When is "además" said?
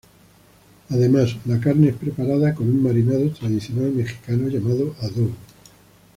0.89-1.35